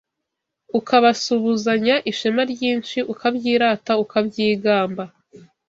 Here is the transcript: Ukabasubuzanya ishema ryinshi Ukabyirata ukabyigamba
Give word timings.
Ukabasubuzanya 0.79 1.95
ishema 2.11 2.43
ryinshi 2.53 2.97
Ukabyirata 3.13 3.91
ukabyigamba 4.03 5.03